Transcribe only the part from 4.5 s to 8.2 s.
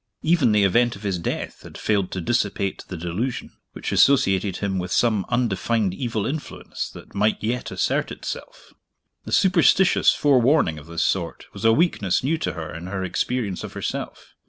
him with some undefined evil influence that might yet assert